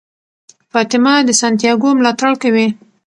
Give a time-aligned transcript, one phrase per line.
[0.71, 2.67] فاطمه د سانتیاګو ملاتړ کوي.